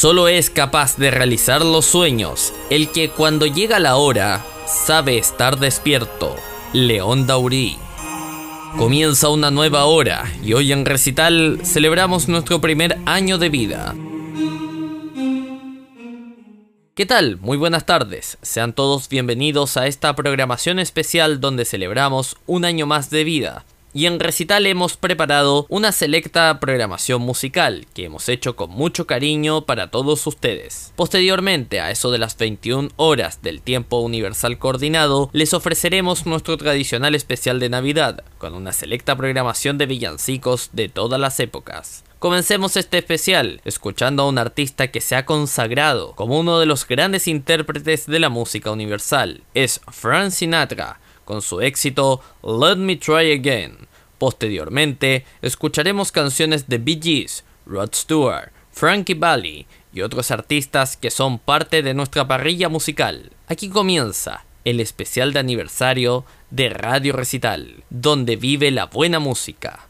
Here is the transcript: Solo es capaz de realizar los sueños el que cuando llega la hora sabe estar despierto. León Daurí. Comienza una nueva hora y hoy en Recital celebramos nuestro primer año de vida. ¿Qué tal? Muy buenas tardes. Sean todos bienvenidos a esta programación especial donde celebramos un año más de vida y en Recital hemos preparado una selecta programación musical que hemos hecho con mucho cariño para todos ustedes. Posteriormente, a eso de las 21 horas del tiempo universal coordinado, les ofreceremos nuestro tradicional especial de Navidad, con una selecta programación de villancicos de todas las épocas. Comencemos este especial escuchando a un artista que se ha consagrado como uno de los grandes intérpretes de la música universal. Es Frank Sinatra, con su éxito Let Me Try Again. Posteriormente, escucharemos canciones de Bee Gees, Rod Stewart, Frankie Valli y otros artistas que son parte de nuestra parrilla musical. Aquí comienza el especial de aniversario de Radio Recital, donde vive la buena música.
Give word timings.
Solo 0.00 0.28
es 0.28 0.48
capaz 0.48 0.96
de 0.96 1.10
realizar 1.10 1.62
los 1.62 1.84
sueños 1.84 2.54
el 2.70 2.88
que 2.88 3.10
cuando 3.10 3.44
llega 3.44 3.78
la 3.78 3.96
hora 3.96 4.42
sabe 4.66 5.18
estar 5.18 5.58
despierto. 5.58 6.36
León 6.72 7.26
Daurí. 7.26 7.76
Comienza 8.78 9.28
una 9.28 9.50
nueva 9.50 9.84
hora 9.84 10.24
y 10.42 10.54
hoy 10.54 10.72
en 10.72 10.86
Recital 10.86 11.60
celebramos 11.64 12.28
nuestro 12.28 12.62
primer 12.62 12.98
año 13.04 13.36
de 13.36 13.50
vida. 13.50 13.94
¿Qué 17.00 17.06
tal? 17.06 17.38
Muy 17.40 17.56
buenas 17.56 17.86
tardes. 17.86 18.36
Sean 18.42 18.74
todos 18.74 19.08
bienvenidos 19.08 19.78
a 19.78 19.86
esta 19.86 20.14
programación 20.14 20.78
especial 20.78 21.40
donde 21.40 21.64
celebramos 21.64 22.36
un 22.46 22.66
año 22.66 22.84
más 22.84 23.08
de 23.08 23.24
vida 23.24 23.64
y 23.92 24.06
en 24.06 24.20
Recital 24.20 24.66
hemos 24.66 24.96
preparado 24.96 25.66
una 25.68 25.92
selecta 25.92 26.60
programación 26.60 27.22
musical 27.22 27.86
que 27.94 28.04
hemos 28.04 28.28
hecho 28.28 28.56
con 28.56 28.70
mucho 28.70 29.06
cariño 29.06 29.62
para 29.62 29.90
todos 29.90 30.26
ustedes. 30.26 30.92
Posteriormente, 30.96 31.80
a 31.80 31.90
eso 31.90 32.10
de 32.10 32.18
las 32.18 32.36
21 32.36 32.90
horas 32.96 33.42
del 33.42 33.62
tiempo 33.62 34.00
universal 34.00 34.58
coordinado, 34.58 35.30
les 35.32 35.54
ofreceremos 35.54 36.26
nuestro 36.26 36.56
tradicional 36.56 37.14
especial 37.14 37.60
de 37.60 37.68
Navidad, 37.68 38.24
con 38.38 38.54
una 38.54 38.72
selecta 38.72 39.16
programación 39.16 39.78
de 39.78 39.86
villancicos 39.86 40.70
de 40.72 40.88
todas 40.88 41.20
las 41.20 41.40
épocas. 41.40 42.04
Comencemos 42.20 42.76
este 42.76 42.98
especial 42.98 43.62
escuchando 43.64 44.22
a 44.24 44.28
un 44.28 44.36
artista 44.36 44.88
que 44.88 45.00
se 45.00 45.16
ha 45.16 45.24
consagrado 45.24 46.12
como 46.16 46.38
uno 46.38 46.58
de 46.58 46.66
los 46.66 46.86
grandes 46.86 47.26
intérpretes 47.26 48.04
de 48.04 48.18
la 48.18 48.28
música 48.28 48.70
universal. 48.70 49.40
Es 49.54 49.80
Frank 49.90 50.30
Sinatra, 50.30 50.99
con 51.30 51.42
su 51.42 51.60
éxito 51.60 52.20
Let 52.42 52.74
Me 52.74 52.96
Try 52.96 53.30
Again. 53.30 53.86
Posteriormente, 54.18 55.24
escucharemos 55.42 56.10
canciones 56.10 56.68
de 56.68 56.78
Bee 56.78 56.98
Gees, 57.00 57.44
Rod 57.66 57.90
Stewart, 57.94 58.50
Frankie 58.72 59.14
Valli 59.14 59.68
y 59.92 60.00
otros 60.00 60.32
artistas 60.32 60.96
que 60.96 61.12
son 61.12 61.38
parte 61.38 61.82
de 61.84 61.94
nuestra 61.94 62.26
parrilla 62.26 62.68
musical. 62.68 63.30
Aquí 63.46 63.68
comienza 63.68 64.44
el 64.64 64.80
especial 64.80 65.32
de 65.32 65.38
aniversario 65.38 66.24
de 66.50 66.70
Radio 66.70 67.12
Recital, 67.12 67.84
donde 67.90 68.34
vive 68.34 68.72
la 68.72 68.86
buena 68.86 69.20
música. 69.20 69.86